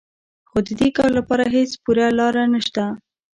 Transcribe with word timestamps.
خو 0.49 0.57
د 0.67 0.69
دې 0.79 0.89
کار 0.97 1.09
لپاره 1.19 1.43
هېڅ 1.55 1.71
پوره 1.83 2.07
لاره 2.19 2.43
نهشته 2.53 2.83